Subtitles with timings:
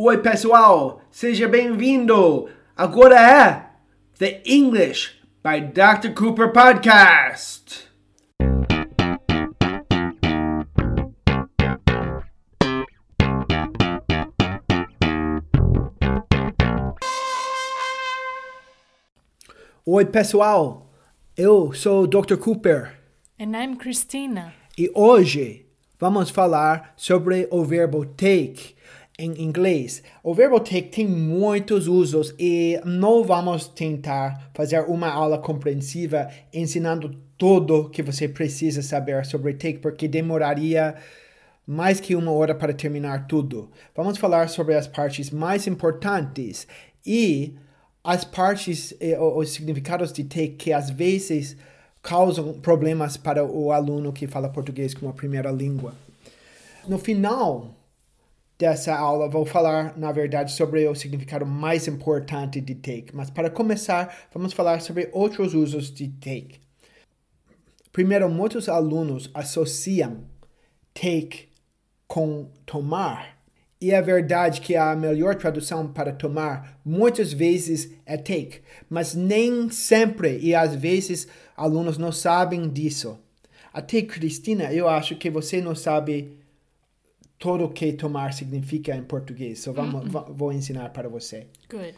[0.00, 2.48] Oi, pessoal, seja bem-vindo.
[2.76, 3.66] Agora é
[4.16, 6.14] The English by Dr.
[6.14, 7.88] Cooper Podcast.
[19.84, 20.90] Oi, pessoal.
[21.36, 22.36] Eu sou o Dr.
[22.36, 22.98] Cooper
[23.40, 24.52] And I'm Christina.
[24.76, 25.66] e hoje
[25.98, 28.74] vamos falar sobre o verbo take
[29.18, 30.02] em inglês.
[30.22, 37.18] O verbo take tem muitos usos e não vamos tentar fazer uma aula compreensiva ensinando
[37.36, 40.94] tudo que você precisa saber sobre take, porque demoraria
[41.66, 43.70] mais que uma hora para terminar tudo.
[43.94, 46.66] Vamos falar sobre as partes mais importantes
[47.04, 47.56] e
[48.02, 51.56] as partes, eh, os significados de take que às vezes
[52.02, 55.94] causam problemas para o aluno que fala português como a primeira língua.
[56.86, 57.74] No final
[58.58, 63.14] dessa aula, vou falar, na verdade, sobre o significado mais importante de take.
[63.14, 66.60] Mas para começar, vamos falar sobre outros usos de take.
[67.92, 70.24] Primeiro, muitos alunos associam
[70.92, 71.48] take
[72.08, 73.38] com tomar.
[73.80, 79.70] E é verdade que a melhor tradução para tomar muitas vezes é take, mas nem
[79.70, 83.16] sempre e às vezes alunos não sabem disso.
[83.72, 86.36] Até Cristina, eu acho que você não sabe
[87.38, 91.46] tudo que tomar significa em português, vamos, va- vou ensinar para você.
[91.70, 91.94] Good.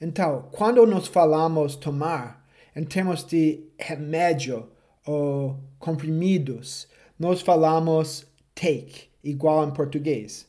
[0.00, 4.68] Então, quando nós falamos tomar, em termos de remédio
[5.06, 10.48] ou comprimidos, nós falamos take, igual em português.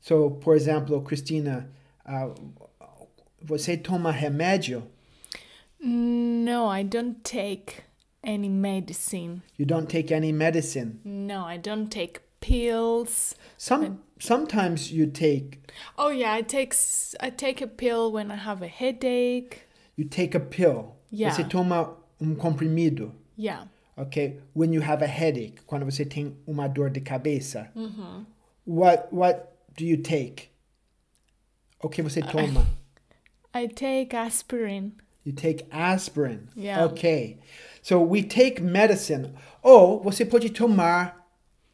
[0.00, 1.70] So, por exemplo, Cristina,
[2.04, 2.32] ah,
[3.40, 4.82] você toma remédio?
[5.80, 7.74] No, I don't take
[8.22, 9.42] any medicine.
[9.58, 11.00] You don't take any medicine.
[11.04, 13.34] No, I don't take pills.
[13.56, 15.60] Some, sometimes you take
[15.96, 16.74] Oh yeah, I take
[17.20, 19.66] I take a pill when I have a headache.
[19.96, 20.96] you take a pill.
[21.10, 21.30] Yeah.
[21.30, 23.12] Você toma um comprimido.
[23.36, 23.64] Yeah.
[23.96, 24.38] okay?
[24.54, 27.70] When you have a headache, quando você tem uma dor de cabeça,
[28.66, 30.50] what what do you take?
[31.82, 32.66] O que você toma?
[33.54, 34.92] I take aspirin.
[35.24, 36.48] You take aspirin.
[36.56, 36.84] Yeah.
[36.86, 37.38] Okay.
[37.82, 39.34] So we take medicine.
[39.62, 41.21] Ou você pode tomar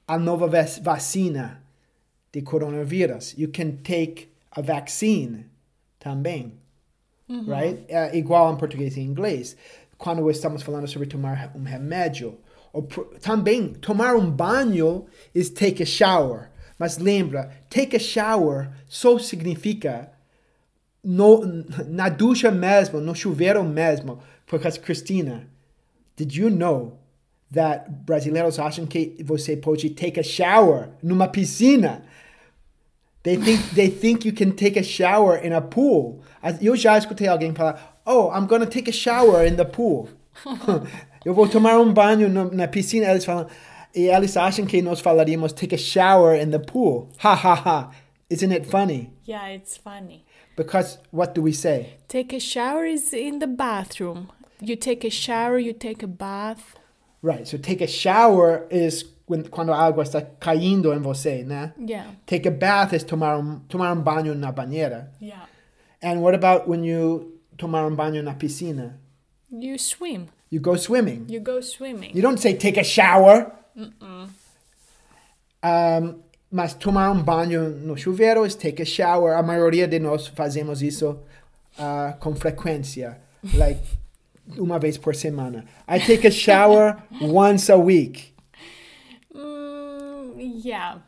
[0.08, 1.62] a nova vac- vacina
[2.32, 3.34] de coronavírus.
[3.38, 5.46] You can take a vaccine
[6.00, 6.54] também.
[7.28, 7.84] Right?
[7.88, 9.54] É igual em português e inglês.
[9.98, 12.38] Quando estamos falando sobre tomar um remédio.
[12.72, 12.82] Ou
[13.20, 16.48] também, tomar um banho is take a shower.
[16.78, 20.10] Mas lembra, take a shower só significa
[21.02, 21.40] no,
[21.86, 24.20] na ducha mesmo, no chuveiro mesmo.
[24.46, 25.46] Porque, Cristina,
[26.16, 26.98] did you know
[27.52, 32.02] that brasileiros acham que você pode take a shower numa piscina?
[33.22, 36.20] They think, they think you can take a shower in a pool.
[36.62, 40.08] Eu já escutei alguém falar, oh, I'm gonna take a shower in the pool.
[41.24, 43.06] Eu vou tomar um banho no- na piscina.
[43.10, 43.46] Eles falam,
[43.94, 47.08] e eles acham que nós falaríamos take a shower in the pool.
[47.18, 47.90] Ha ha ha.
[48.30, 49.10] Isn't it funny?
[49.26, 50.24] Yeah, it's funny.
[50.56, 51.96] Because what do we say?
[52.08, 54.28] Take a shower is in the bathroom.
[54.60, 56.76] You take a shower, you take a bath.
[57.22, 61.72] Right, so take a shower is when, quando a água está caindo em você, né?
[61.78, 62.10] Yeah.
[62.26, 65.10] Take a bath is tomar um, tomar um banho na banheira.
[65.20, 65.46] Yeah.
[66.00, 68.98] And what about when you tomar um banho na piscina?
[69.50, 70.28] You swim.
[70.50, 71.26] You go swimming.
[71.28, 72.14] You go swimming.
[72.14, 73.52] You don't say take a shower.
[75.62, 79.36] Um, mas tomar um banho no chuveiro is take a shower.
[79.36, 81.18] A maioria de nós fazemos isso
[81.78, 83.20] uh, com frequência,
[83.54, 83.80] like
[84.56, 85.64] uma vez por semana.
[85.86, 88.34] I take a shower once a week.
[89.34, 90.98] Mm, yeah.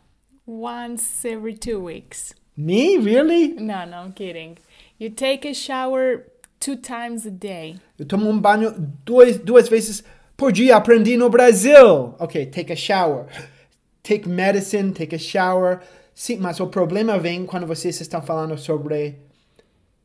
[0.47, 2.34] Once every two weeks.
[2.56, 3.49] Me, really?
[3.55, 4.59] No, no, I'm kidding.
[4.99, 6.27] You take a shower
[6.59, 7.77] two times a day.
[7.99, 8.73] Eu tomo um banho
[9.05, 10.03] dois, duas vezes
[10.37, 10.77] por dia.
[10.77, 12.15] Aprendi no Brasil.
[12.19, 13.27] Ok, take a shower.
[14.03, 15.81] Take medicine, take a shower.
[16.15, 19.19] Sim, mas o problema vem quando vocês estão falando sobre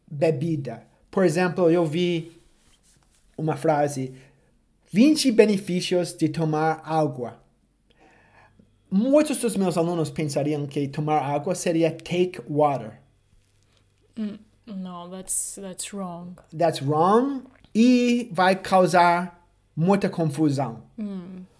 [0.05, 0.83] bebida.
[1.09, 2.34] Por exemplo, eu vi
[3.37, 4.13] uma frase:
[4.91, 7.39] 20 benefícios de tomar água.
[8.89, 12.99] Muitos dos meus alunos pensariam que tomar água seria take water.
[14.65, 16.35] No, that's that's wrong.
[16.57, 17.43] that's wrong
[17.73, 19.45] e vai causar
[19.75, 20.83] muita confusão.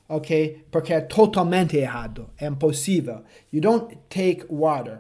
[0.08, 0.64] Ok?
[0.72, 2.30] Porque é totalmente errado.
[2.38, 3.24] É impossível.
[3.52, 5.00] You don't take water.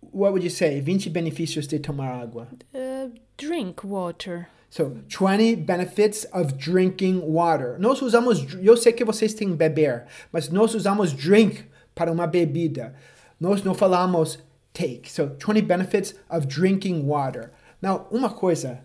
[0.00, 0.80] What would you say?
[0.80, 2.48] 20 benefícios de tomar água.
[2.72, 4.48] Uh, drink water.
[4.76, 7.78] So, 20 benefits of drinking water.
[7.78, 11.64] Nós usamos, eu sei que vocês têm beber, mas nós usamos drink
[11.94, 12.94] para uma bebida.
[13.40, 14.38] Nós não falamos
[14.74, 15.10] take.
[15.10, 17.52] So 20 benefits of drinking water.
[17.80, 18.80] Now, uma coisa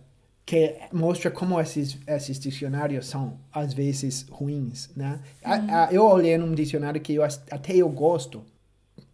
[0.45, 5.19] que mostra como esses, esses dicionários são às vezes ruins, né?
[5.43, 8.41] A- a- eu olhei num dicionário que eu, até eu gosto.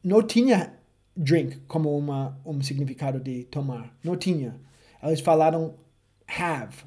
[0.04, 0.74] Não tinha
[1.16, 3.92] drink como uma, um significado de tomar.
[4.04, 4.56] Não tinha.
[5.02, 5.74] Eles falaram
[6.28, 6.86] have.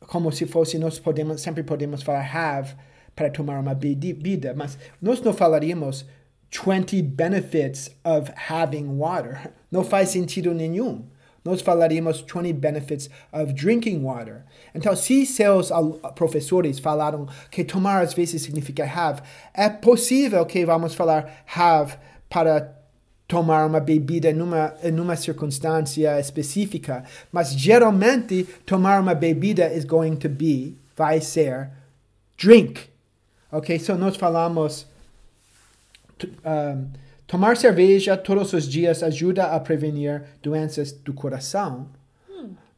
[0.00, 2.74] Como se fosse nós podemos sempre podemos falar have
[3.14, 6.04] para tomar uma bebida, mas nós não falaríamos
[6.50, 9.52] 20 benefits of having water.
[9.70, 11.04] Não faz sentido nenhum.
[11.44, 14.44] Nós falaríamos 20 benefits of drinking water.
[14.72, 15.70] Então, se seus
[16.14, 19.20] professores falaram que tomar às vezes significa have,
[19.52, 21.96] é possível que vamos falar have
[22.28, 22.83] para
[23.26, 30.16] tomar uma bebida numa, em uma circunstância específica, mas geralmente tomar uma bebida is going
[30.16, 31.70] to be, vai ser,
[32.38, 32.88] drink.
[33.50, 33.78] Ok?
[33.78, 34.86] So nós falamos,
[36.44, 36.86] um,
[37.26, 41.88] tomar cerveja todos os dias ajuda a prevenir doenças do coração.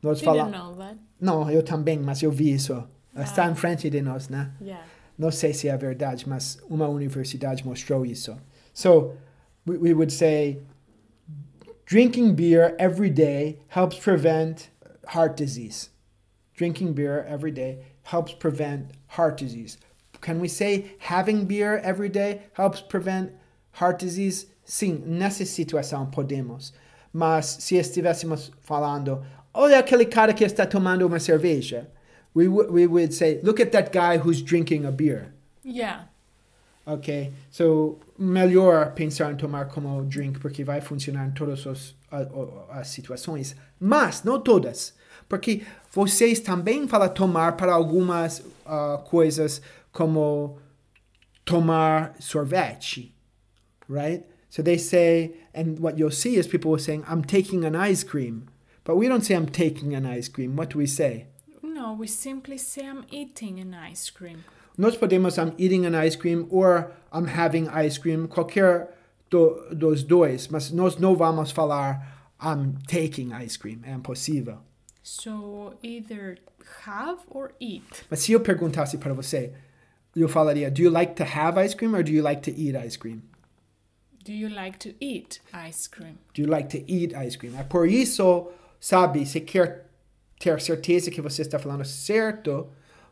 [0.03, 2.85] Nós Didn't falamos, não, eu também, mas eu vi isso.
[3.17, 4.51] Está em frente de nós, né?
[4.61, 4.85] Yeah.
[5.19, 8.37] Não sei se é verdade, mas uma universidade mostrou isso.
[8.75, 9.15] So,
[9.67, 10.59] we, we would say
[11.85, 14.71] drinking beer every day helps prevent
[15.09, 15.91] heart disease.
[16.55, 19.77] Drinking beer every day helps prevent heart disease.
[20.21, 23.33] Can we say having beer every day helps prevent
[23.73, 24.47] heart disease?
[24.65, 26.73] Sim, nessa situação podemos.
[27.13, 29.25] Mas se estivéssemos falando,
[29.55, 31.89] olha aquele cara que está tomando uma cerveja,
[32.35, 35.33] we, we would say, look at that guy who's drinking a beer.
[35.63, 36.09] Yeah.
[36.87, 37.33] Ok?
[37.51, 42.81] So, melhor pensar em tomar como drink, porque vai funcionar em todas as, a- a-
[42.81, 43.57] as situações.
[43.81, 44.95] Mas, não todas.
[45.29, 45.63] Porque
[45.93, 49.61] vocês também falam tomar para algumas ah, coisas,
[49.93, 50.59] como
[51.45, 53.13] tomar sorvete.
[53.89, 54.25] Right?
[54.49, 58.47] So they say, and what you'll see is people saying, I'm taking an ice cream.
[58.85, 60.55] But we don't say, I'm taking an ice cream.
[60.57, 61.27] What do we say?
[61.63, 64.45] No, we simply say I'm eating an ice cream.
[64.77, 68.95] Nós podemos I'm eating an ice cream or I'm having ice cream, qualquer
[69.31, 74.59] do, dos dois, mas nós não vamos falar I'm taking ice cream, é impossível.
[75.03, 76.39] So either
[76.85, 78.05] have or eat.
[78.11, 79.53] Mas se eu perguntasse para você,
[80.15, 82.77] eu falaria, do you like to have ice cream or do you like to eat
[82.77, 83.23] ice cream?
[84.25, 86.19] Do you like to eat ice cream?
[86.35, 87.57] Do you like to eat ice cream?
[87.57, 88.51] É por isso,
[88.81, 89.87] sabe, se quer
[90.39, 92.69] ter certeza que você está falando certo,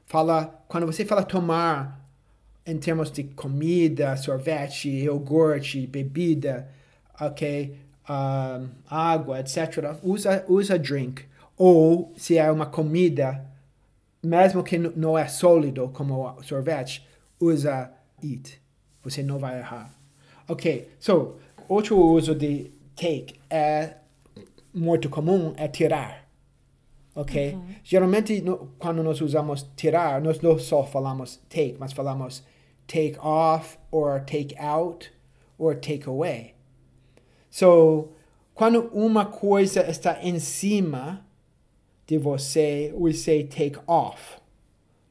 [0.06, 2.04] fala, quando você fala tomar
[2.66, 6.68] em termos de comida, sorvete, iogurte, bebida,
[7.20, 7.76] ok,
[8.08, 11.24] um, água, etc., usa, usa drink.
[11.56, 13.44] Ou, se é uma comida,
[14.22, 17.06] mesmo que não é sólido, como sorvete,
[17.38, 17.92] usa
[18.22, 18.60] eat.
[19.02, 19.94] Você não vai errar.
[20.48, 21.36] Ok, so,
[21.68, 23.96] outro uso de take é
[24.72, 26.23] muito comum, é tirar.
[27.14, 27.56] Ok?
[27.84, 32.42] Geralmente, no- quando nós usamos tirar, nós não só falamos take, mas falamos
[32.86, 35.10] take off, or take out,
[35.58, 36.54] or take away.
[37.50, 38.08] So,
[38.54, 41.24] quando uma coisa está em cima
[42.06, 44.36] de você, we say take off.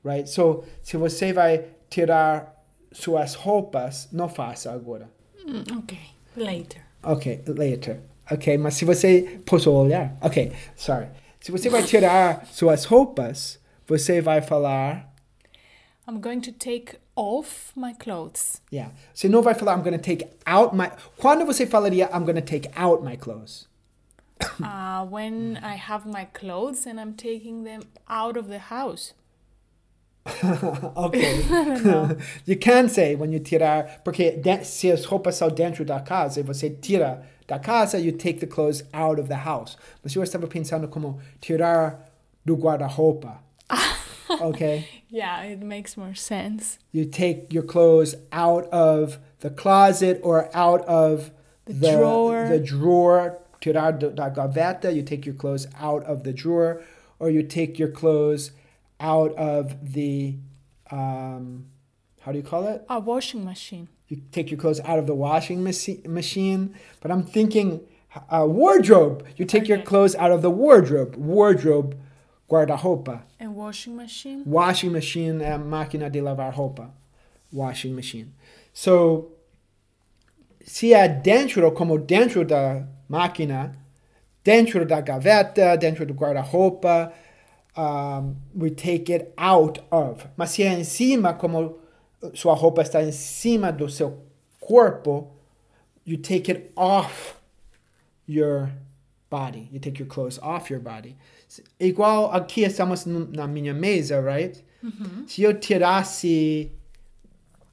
[0.04, 0.30] Right?
[0.30, 2.62] So, se você vai tirar
[2.92, 5.10] suas roupas, não faça agora.
[5.48, 6.00] Mm, okay,
[6.36, 6.82] later.
[7.02, 8.02] Ok, later.
[8.32, 9.40] Ok, mas se você.
[9.46, 10.18] Posso olhar?
[10.22, 11.08] Ok, sorry.
[11.44, 15.14] Se você vai tirar suas roupas, você vai falar.
[16.08, 18.62] I'm going to take off my clothes.
[18.72, 18.94] Yeah.
[19.14, 20.90] Você não vai falar I'm gonna take out my.
[21.18, 23.68] Quando você falaria I'm gonna take out my clothes?
[24.62, 29.14] uh, when I have my clothes and I'm taking them out of the house.
[30.96, 31.20] ok.
[32.46, 34.02] you can say when you tirar.
[34.06, 38.12] Porque de- se as roupas são dentro da casa e você tira da casa, you
[38.12, 39.76] take the clothes out of the house.
[40.04, 42.10] Mas eu estava pensando como tirar
[42.46, 43.40] do guarda-roupa.
[44.42, 44.88] ok?
[45.10, 46.80] Yeah, it makes more sense.
[46.92, 51.32] you take your clothes out of the closet or out of
[51.66, 52.48] The drawer.
[52.50, 56.82] the drawer tirar da da gaveta you take your clothes out of the drawer
[57.20, 58.52] or you take your clothes
[59.00, 60.36] out of the
[60.92, 61.66] um,
[62.22, 63.88] how do you call it A washing machine.
[64.14, 67.82] You take your clothes out of the washing machine but i'm thinking
[68.30, 71.96] uh, wardrobe you take your clothes out of the wardrobe wardrobe
[72.50, 74.44] guarda-roupa A washing machine.
[74.46, 76.92] Washing machine a máquina de lavar roupa.
[77.52, 78.34] Washing machine.
[78.72, 79.34] So,
[80.64, 83.78] se é dentro, como dentro da máquina,
[84.44, 87.12] dentro da gaveta, dentro do guarda-roupa,
[87.76, 90.26] um, we take it out of.
[90.38, 91.80] Mas se é em cima, como
[92.34, 94.26] sua roupa está em cima do seu
[94.60, 95.32] corpo,
[96.06, 97.36] you take it off
[98.28, 98.70] your
[99.30, 99.68] body.
[99.72, 101.16] You take your clothes off your body.
[101.80, 104.64] Igual aqui estamos na minha mesa, right?
[105.28, 106.72] Se eu tirasse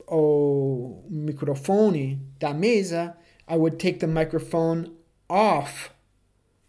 [0.07, 3.17] o microfone da mesa,
[3.49, 4.93] I would take the microphone
[5.29, 5.91] off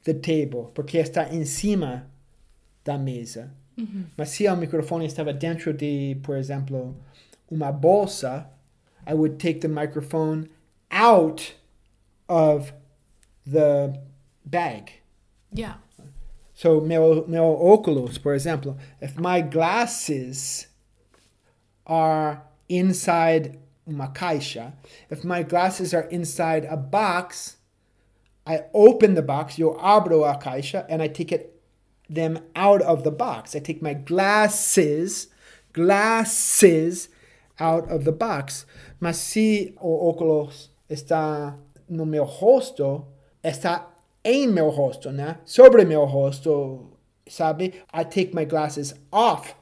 [0.03, 2.09] the table, porque está em cima
[2.83, 3.51] da mesa.
[4.17, 6.95] Mas se o microfone estava dentro de, por exemplo,
[7.51, 8.47] uma bolsa,
[9.05, 10.49] I would take the microphone
[10.89, 11.53] out
[12.29, 12.73] of
[13.45, 13.99] the
[14.45, 14.93] bag.
[15.51, 15.75] Yeah.
[16.53, 20.67] So meu, meu óculos, por example, if my glasses
[21.85, 24.73] are inside uma caixa,
[25.09, 27.57] if my glasses are inside a box,
[28.45, 31.61] I open the box, eu abro a caixa, and I take it
[32.09, 33.55] them out of the box.
[33.55, 35.27] I take my glasses,
[35.73, 37.09] glasses
[37.61, 38.65] out of the box.
[38.99, 43.05] Mas se o óculos está no meu rosto,
[43.43, 43.91] está
[44.23, 45.39] em meu rosto, né?
[45.45, 46.91] Sobre meu rosto,
[47.27, 47.73] sabe?
[47.93, 49.53] I take my glasses off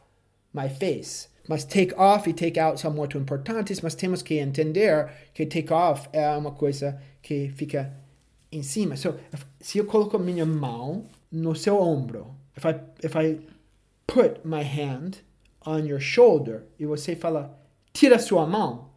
[0.54, 1.28] my face.
[1.48, 5.74] Mas take off e take out são muito importantes, mas temos que entender que take
[5.74, 7.92] off é uma coisa que fica
[8.52, 8.96] em cima.
[8.96, 13.40] So, if, se eu coloco minha mão no seu ombro, if I, if I
[14.06, 15.24] put my hand
[15.66, 17.58] on your shoulder, e você fala,
[18.00, 18.88] tira sua mão,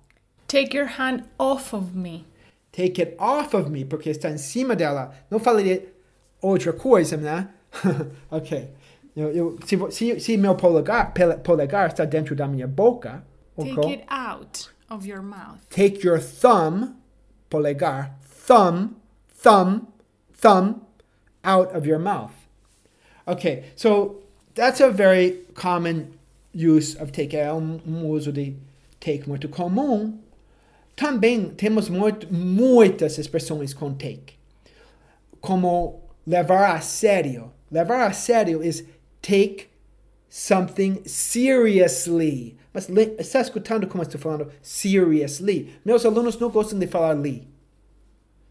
[0.47, 2.25] Take your hand off of me.
[2.73, 5.13] take it off of me, porque está em cima dela.
[5.31, 5.87] Não falaria
[6.41, 7.49] outra coisa, né?
[8.31, 8.71] ok.
[9.17, 13.25] Eu, eu, se, se, se meu polegar, polegar está dentro da minha boca,
[13.57, 13.93] Take ok?
[13.93, 15.59] it out of your mouth.
[15.71, 16.97] take your thumb,
[17.51, 18.97] polegar, thumb,
[19.43, 19.87] thumb,
[20.35, 20.83] thumb
[21.45, 22.33] out of your mouth.
[23.27, 24.17] Okay, so
[24.55, 26.13] that's a very common
[26.55, 27.35] use of take.
[27.37, 28.55] É um, um uso de
[29.03, 30.19] take muito comum.
[30.95, 34.35] Também temos muito, muitas expressões com take.
[35.41, 37.53] Como levar a sério.
[37.71, 38.85] Levar a sério is
[39.21, 39.67] take
[40.29, 42.57] something seriously.
[42.73, 45.75] Mas está escutando como estou falando seriously?
[45.85, 47.49] Meus alunos não gostam de falar li.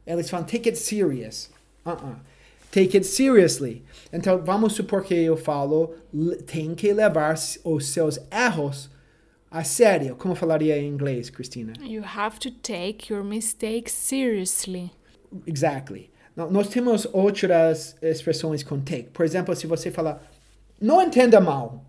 [0.06, 1.50] Eles falam take it serious.
[1.86, 2.18] Uh-uh.
[2.72, 3.84] Take it seriously.
[4.12, 5.96] Então vamos supor que eu falo
[6.46, 8.90] tem que levar os seus erros
[9.52, 10.16] a sério.
[10.16, 11.74] Como falaria em inglês, Cristina?
[11.82, 14.92] You have to take your mistakes seriously.
[15.46, 16.10] Exactly.
[16.36, 19.10] Nós temos outras expressões com take.
[19.12, 20.24] Por exemplo, se você falar,
[20.80, 21.86] não entenda mal.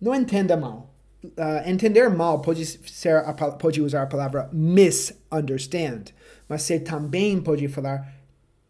[0.00, 0.92] Não entenda mal.
[1.36, 6.06] Ah, entender mal pode, ser a, pode usar a palavra misunderstand.
[6.48, 8.12] Mas você também pode falar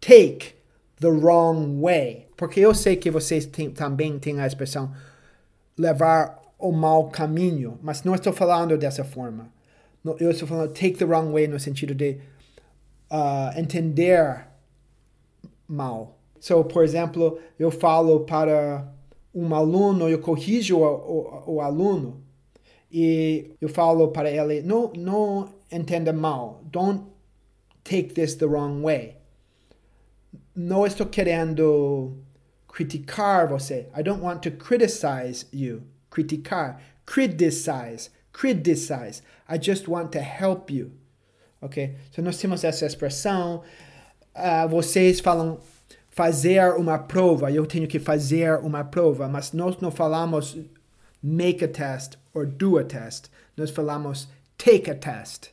[0.01, 0.53] take
[1.01, 2.29] the wrong way.
[2.37, 4.93] Porque eu sei que vocês têm- também têm a expressão
[5.79, 9.53] levar o mau caminho, mas não estou falando dessa forma.
[10.21, 12.21] Eu estou falando take the wrong way no sentido de
[13.11, 14.47] ah, entender
[15.67, 16.19] mal.
[16.39, 18.89] So, por exemplo, eu falo para
[19.35, 22.23] um aluno, eu corrijo o, o, o aluno
[22.91, 27.03] e eu falo para ele, não, não entenda mal, don't
[27.83, 29.17] take this the wrong way.
[30.55, 32.19] Não estou querendo
[32.69, 33.89] criticar você.
[33.97, 35.83] I don't want to criticize you.
[36.13, 36.81] Criticar.
[37.07, 38.11] Criticize.
[38.33, 39.23] Criticize.
[39.49, 40.93] I just want to help you.
[41.61, 41.97] Ok?
[42.11, 43.63] Então nós temos essa expressão.
[44.35, 45.59] Ah, vocês falam
[46.11, 47.51] fazer uma prova.
[47.51, 49.27] Eu tenho que fazer uma prova.
[49.27, 50.59] Mas nós não falamos
[51.23, 53.27] make a test or do a test.
[53.57, 54.29] Nós falamos
[54.59, 55.49] take a test.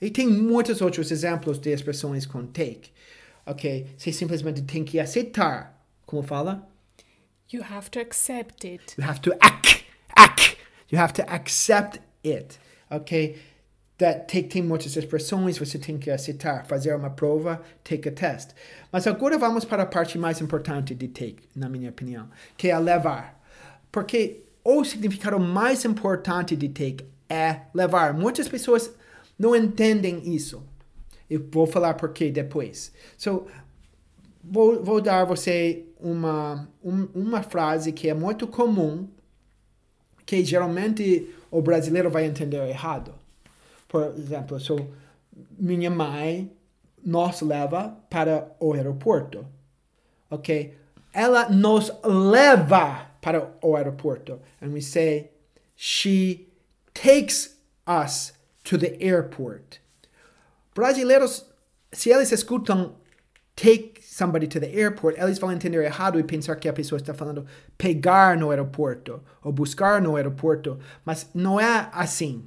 [0.00, 2.90] E tem muitos outros exemplos de expressões com take.
[3.46, 3.86] Ok?
[3.96, 5.80] Você simplesmente tem que aceitar.
[6.04, 6.68] Como fala?
[7.50, 8.94] You have to accept it.
[8.98, 9.84] You have to act,
[10.16, 10.56] act.
[10.90, 12.58] You have to accept it.
[12.90, 13.36] Ok?
[13.98, 18.50] That take tem muitas expressões, você tem que aceitar, fazer uma prova, take a test.
[18.90, 22.78] Mas agora vamos para a parte mais importante de take, na minha opinião, que é
[22.78, 23.40] levar.
[23.92, 28.12] Porque o significado mais importante de take é levar.
[28.14, 28.90] Muitas pessoas
[29.38, 30.62] não entendem isso.
[31.30, 32.92] Eu vou falar por quê depois.
[33.16, 33.46] So,
[34.42, 39.08] vou, vou dar você uma, um- uma frase que é muito comum,
[40.32, 43.14] que geralmente o brasileiro vai entender errado.
[43.86, 44.76] Por exemplo, so,
[45.58, 46.50] minha mãe
[47.04, 49.44] nos leva para o aeroporto,
[50.30, 50.74] ok?
[51.12, 54.40] Ela nos leva para o aeroporto.
[54.62, 55.32] And we say,
[55.76, 56.46] she
[56.94, 58.32] takes us
[58.64, 59.80] to the airport.
[60.74, 61.44] Brasileiros,
[61.92, 62.94] se eles escutam
[63.54, 67.14] take somebody to the airport, eles vão entender errado e pensar que a pessoa está
[67.14, 67.46] falando
[67.78, 72.46] pegar no aeroporto ou buscar no aeroporto, mas não é assim.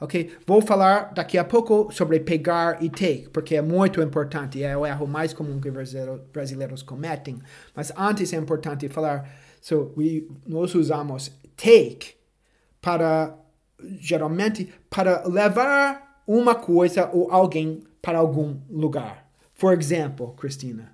[0.00, 0.36] ok?
[0.44, 4.84] Vou falar daqui a pouco sobre pegar e take, porque é muito importante, é o
[4.84, 7.40] erro mais comum que brasileiros, cometem.
[7.76, 9.30] Mas antes é importante falar,
[9.60, 12.16] so, we, nós usamos take
[12.82, 13.38] para,
[14.00, 19.30] geralmente, para levar uma coisa ou alguém para algum lugar.
[19.54, 20.93] For example, Cristina.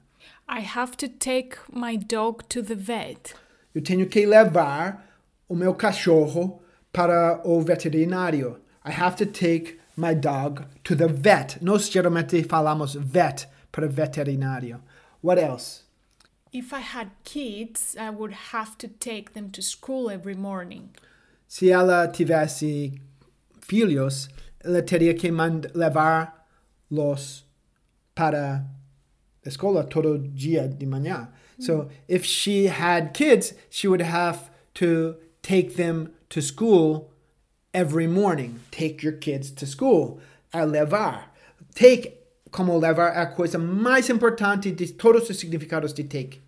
[0.53, 3.35] I have to take my dog to the vet.
[3.73, 5.07] Eu tenho que levar
[5.49, 6.61] o meu cachorro
[6.93, 8.61] para o veterinário.
[8.85, 11.63] I have to take my dog to the vet.
[11.63, 14.81] Nós geralmente falamos vet para veterinário.
[15.23, 15.85] What else?
[16.53, 20.91] If I had kids, I would have to take them to school every morning.
[21.47, 23.01] Se ela tivesse
[23.61, 24.29] filhos,
[24.65, 25.31] ela teria que
[25.75, 27.45] levá-los
[28.17, 28.65] para
[29.51, 31.29] escola todo dia de manhã.
[31.59, 37.11] So if she had kids, she would have to take them to school
[37.75, 38.61] every morning.
[38.71, 40.21] Take your kids to school.
[40.53, 41.31] A levar.
[41.75, 46.41] Take como levar é a coisa mais importante de todos os significados de take.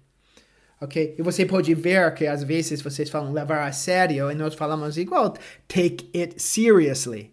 [0.81, 1.15] Ok?
[1.17, 4.97] E você pode ver que às vezes vocês falam levar a sério e nós falamos
[4.97, 5.35] igual.
[5.69, 7.31] Take it seriously.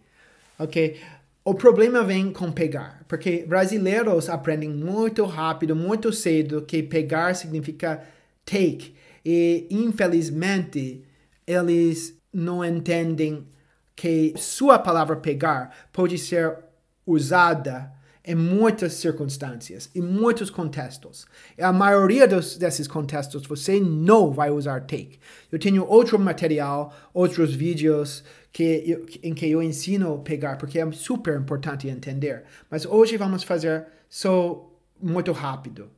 [0.59, 0.99] Ok?
[1.43, 8.03] O problema vem com pegar, porque brasileiros aprendem muito rápido, muito cedo que pegar significa
[8.45, 8.93] take.
[9.25, 11.03] E infelizmente
[11.47, 13.47] eles não entendem
[13.95, 16.57] que sua palavra pegar pode ser
[17.05, 17.91] usada
[18.25, 21.25] em muitas circunstâncias, em muitos contextos.
[21.57, 25.19] E a maioria dos, desses contextos você não vai usar take.
[25.51, 30.91] Eu tenho outro material, outros vídeos que eu, em que eu ensino pegar, porque é
[30.91, 32.43] super importante entender.
[32.69, 34.69] Mas hoje vamos fazer só
[35.01, 35.89] muito rápido,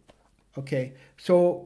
[0.55, 0.93] ok?
[1.17, 1.65] Só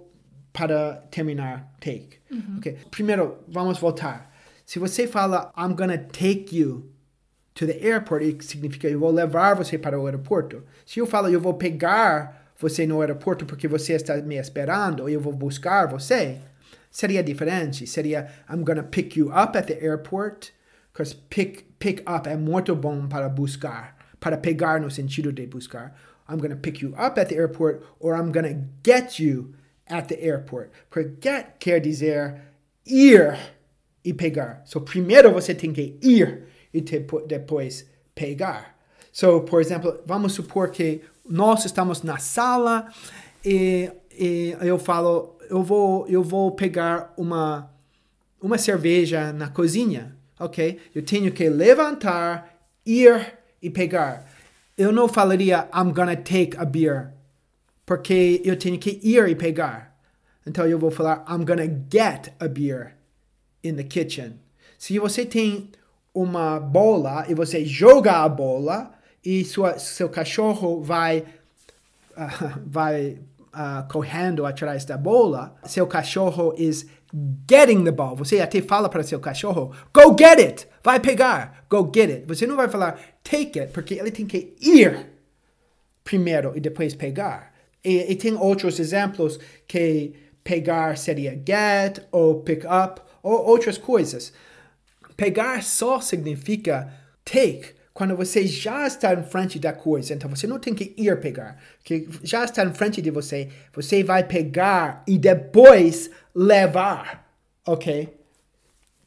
[0.54, 2.58] para terminar take, Uhum.
[2.58, 2.78] ok?
[2.90, 4.34] Primeiro, vamos voltar.
[4.66, 6.90] Se você fala I'm gonna take you
[7.56, 10.64] to the airport, significa eu vou levar você para o aeroporto.
[10.86, 15.20] Se eu falo eu vou pegar você no aeroporto porque você está me esperando, eu
[15.20, 16.42] vou buscar você,
[16.92, 17.88] seria diferente.
[17.88, 20.52] Seria I'm gonna pick you up at the airport,
[20.92, 25.96] because pick, pick up é muito bom para buscar, para pegar no sentido de buscar.
[26.30, 29.54] I'm gonna pick you up at the airport or I'm gonna get you
[29.88, 30.72] at the airport.
[30.90, 32.36] Porque get quer dizer
[32.86, 33.38] ir
[34.04, 34.62] e pegar.
[34.66, 36.44] So, primeiro você tem que ir
[36.76, 36.82] e
[37.28, 38.78] depois pegar.
[39.12, 42.92] So, por exemplo, vamos supor que nós estamos na sala
[43.44, 47.72] e, e eu falo, eu vou, eu vou pegar uma,
[48.42, 50.80] uma cerveja na cozinha, ok?
[50.94, 54.30] Eu tenho que levantar, ir e pegar.
[54.78, 57.14] Eu não falaria I'm gonna take a beer,
[57.86, 59.98] porque eu tenho que ir e pegar.
[60.46, 62.96] Então eu vou falar I'm gonna get a beer
[63.64, 64.40] in the kitchen.
[64.78, 65.72] Se você tem
[66.16, 71.26] uma bola e você joga a bola e sua, seu cachorro vai
[72.16, 73.20] ah, vai
[73.52, 76.86] ah, correndo atrás da bola, seu cachorro is
[77.50, 78.16] getting the ball.
[78.16, 82.26] Você até fala para seu cachorro, go get it, vai pegar, go get it.
[82.28, 85.08] Você não vai falar take it, porque ele tem que ir
[86.04, 87.54] primeiro e depois pegar.
[87.84, 94.32] E, e tem outros exemplos que pegar seria get ou pick up ou outras coisas.
[95.16, 100.14] Pegar só significa take quando você já está em frente da coisa.
[100.14, 103.50] Então você não tem que ir pegar, que já está em frente de você.
[103.74, 107.34] Você vai pegar e depois levar,
[107.66, 108.14] ok?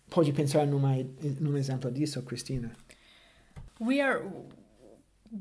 [0.08, 0.96] Pode pensar numa,
[1.38, 2.72] num exemplo disso, Cristina?
[3.78, 4.22] We are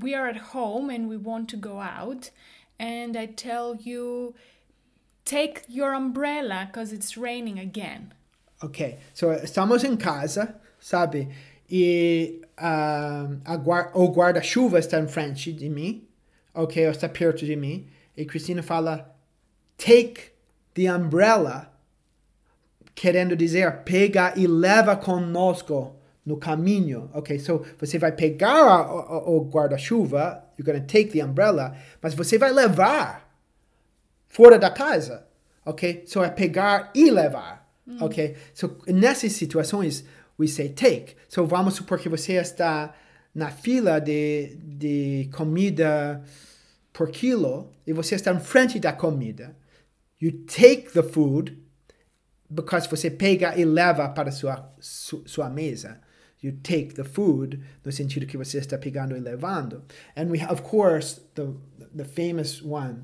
[0.01, 2.29] we are at home and we want to go out
[2.77, 4.35] and I tell you
[5.23, 8.11] take your umbrella because it's raining again.
[8.61, 11.29] Ok, so estamos em casa, sabe?
[11.69, 12.41] E
[13.63, 16.07] guar o guarda-chuva está em frente de mim,
[16.53, 16.85] ok?
[16.85, 17.87] Ou está perto de mim.
[18.15, 19.15] E Cristina fala,
[19.77, 20.31] take
[20.73, 21.71] the umbrella,
[22.95, 27.37] querendo dizer, pega e leva conosco no caminho, ok?
[27.37, 28.89] So você vai pegar
[29.29, 33.31] o guarda-chuva, you're gonna take the umbrella, mas você vai levar
[34.27, 35.27] fora da casa,
[35.63, 36.05] ok?
[36.07, 37.66] So é pegar e levar,
[38.01, 38.35] ok?
[38.53, 40.03] So nessas situações,
[40.39, 41.15] we say take.
[41.29, 42.93] So vamos supor que você está
[43.33, 46.23] na fila de, de comida
[46.91, 49.55] por quilo e você está em frente da comida.
[50.19, 51.57] You take the food
[52.49, 56.01] because você pega e leva para sua, su, sua mesa.
[56.41, 59.83] You take the food no sentido que você está pegando e levando.
[60.15, 61.47] And we, of course, the,
[61.95, 63.03] the famous one,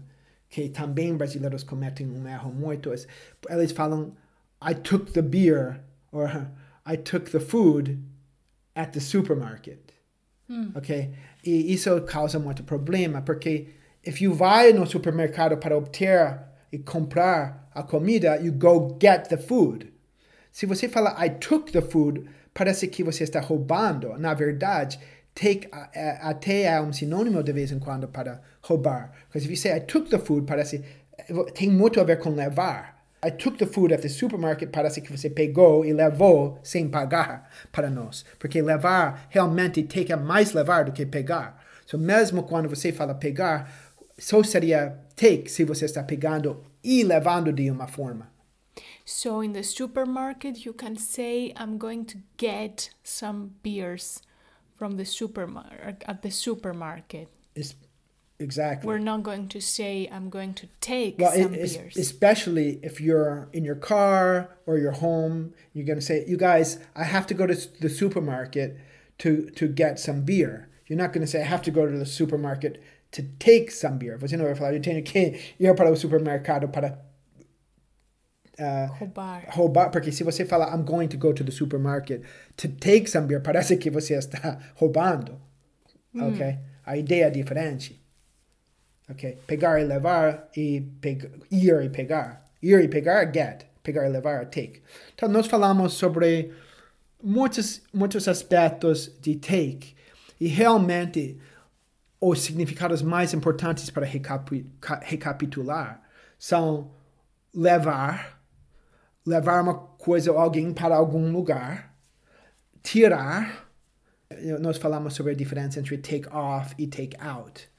[0.49, 2.97] que também brasileiros cometem um erro muito, é,
[3.49, 4.15] eles falam,
[4.63, 6.51] I took the beer, or
[6.85, 8.03] I took the food
[8.75, 9.93] at the supermarket.
[10.75, 11.13] Ok?
[11.43, 13.67] E isso causa muito problema, porque
[14.03, 16.39] if you vai no supermercado para obter
[16.71, 19.91] e comprar a comida, you go get the food.
[20.51, 24.17] Se você fala I took the food, parece que você está roubando.
[24.19, 24.99] Na verdade,
[25.33, 25.67] take
[26.21, 29.11] até é um sinônimo de vez em quando para roubar.
[29.33, 30.83] If you say I took the food, parece
[31.53, 32.92] tem muito a ver com levar.
[33.25, 37.49] I took the food at the supermarket parece que você pegou e levou sem pagar
[37.71, 38.25] para nós.
[38.37, 41.63] Porque levar realmente take é mais levar do que pegar.
[41.85, 43.71] So mesmo quando você fala pegar,
[44.19, 48.29] só seria take se você está pegando e levando de uma forma.
[49.05, 54.21] So in the supermarket, you can say, I'm going to get some beers
[54.75, 57.27] from the supermarket at the supermarket.
[57.55, 57.75] It's,
[58.39, 58.87] exactly.
[58.87, 61.97] We're not going to say, I'm going to take well, some it- beers.
[61.97, 67.03] especially if you're in your car or your home, you're gonna say, "You guys, I
[67.03, 68.77] have to go to the supermarket
[69.19, 72.05] to to get some beer." You're not gonna say, "I have to go to the
[72.05, 75.95] supermarket to take some beer." Você não vai falar, "Eu tenho que ir para o
[75.95, 76.99] supermercado para
[78.59, 79.45] ah, Roubar.
[79.49, 82.21] roubar", porque se você falar, "I'm going to go to the supermarket
[82.57, 85.39] to take some beer", parece que você está roubando,
[86.15, 86.57] ok?
[86.85, 88.02] A ideia é diferente.
[89.09, 89.37] Ok?
[89.45, 92.49] Pegar e levar e peg ir e pegar.
[92.61, 93.65] Ir e pegar get.
[93.83, 94.81] Pegar e levar take.
[95.13, 96.53] Então, nós falamos sobre
[97.21, 99.93] muitos, muitos aspectos de take.
[100.39, 101.37] E realmente,
[102.19, 106.01] os significados mais importantes para recapi ca- recapitular
[106.39, 106.91] são
[107.53, 108.41] levar,
[109.25, 111.93] levar uma coisa ou alguém para algum lugar,
[112.81, 113.69] tirar.
[114.61, 117.69] Nós falamos sobre a diferença entre take off e take out.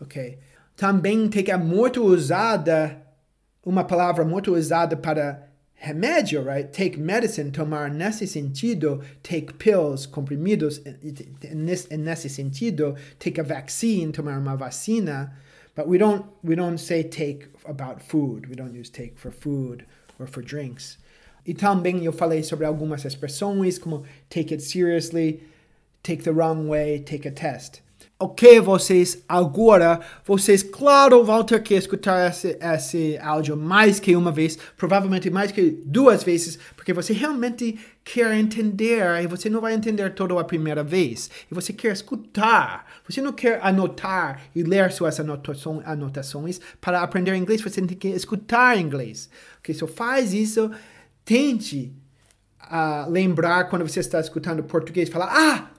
[0.00, 0.38] Ok?
[0.76, 3.00] Também take é muito usada,
[3.64, 6.70] uma palavra muito usada para remédio, right?
[6.72, 10.82] Take medicine, tomar nesse sentido, take pills, comprimidos,
[11.54, 15.36] nesse nesse sentido, take a vaccine, tomar uma vacina.
[15.76, 18.48] But we don't we don't say take about food.
[18.48, 19.84] We don't use take for food
[20.18, 20.98] or for drinks.
[21.46, 25.42] E também eu falei sobre algumas expressões como take it seriously,
[26.02, 27.82] take the wrong way, take a test.
[28.16, 34.30] Ok, vocês, agora, vocês, claro, vão ter que escutar esse, esse áudio mais que uma
[34.30, 39.74] vez, provavelmente mais que duas vezes, porque você realmente quer entender e você não vai
[39.74, 41.28] entender toda a primeira vez.
[41.50, 47.60] E você quer escutar, você não quer anotar e ler suas anotações, para aprender inglês,
[47.60, 49.28] você tem que escutar inglês.
[49.58, 50.70] Ok, só faz isso,
[51.24, 51.92] tente
[52.60, 55.70] a lembrar quando você está escutando português, falar, ah,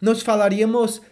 [0.00, 1.02] nós falaríamos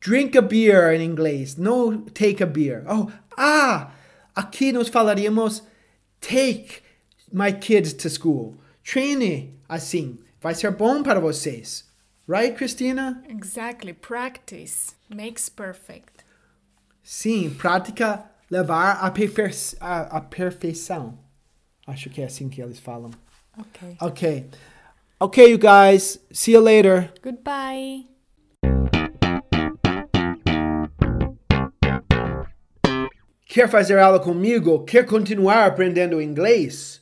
[0.00, 2.84] drink a beer em inglês, no take a beer.
[2.88, 3.92] Oh, ah,
[4.34, 5.62] aqui nós falaríamos
[6.20, 6.82] take
[7.32, 8.56] my kids to school.
[8.84, 11.86] Treine assim, vai ser bom para vocês.
[12.26, 13.22] Right, Cristina?
[13.28, 13.94] Exactly.
[13.94, 16.24] Practice makes perfect.
[17.02, 21.18] Sim, prática levar a, perfe a, a perfeição.
[21.86, 23.10] Acho que é assim que eles falam.
[23.58, 23.96] Okay.
[24.00, 24.50] Okay.
[25.20, 26.18] Okay, you guys.
[26.30, 27.10] See you later.
[27.22, 28.17] Goodbye.
[33.50, 34.84] Quer fazer aula comigo?
[34.84, 37.00] Quer continuar aprendendo inglês?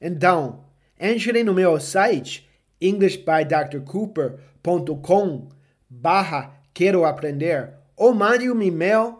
[0.00, 0.64] Então,
[0.98, 2.48] entre no meu site
[2.80, 5.50] englishbydrcooper.com
[5.86, 9.18] barra quero aprender ou mande um e-mail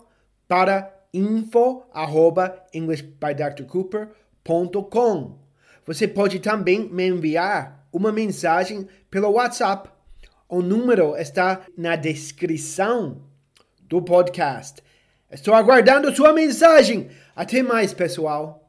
[0.48, 5.38] para info arroba englishbydrcooper.com
[5.84, 9.90] Você pode também me enviar uma mensagem pelo WhatsApp.
[10.48, 13.20] O número está na descrição
[13.82, 14.82] do podcast.
[15.34, 17.08] Estou aguardando sua mensagem.
[17.34, 18.63] Até mais, pessoal.